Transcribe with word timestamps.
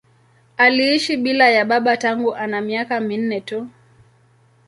Aliishi 0.57 1.17
bila 1.17 1.49
ya 1.49 1.65
baba 1.65 1.97
tangu 1.97 2.35
ana 2.35 2.61
miaka 2.61 2.99
minne 2.99 3.41
tu. 3.41 3.67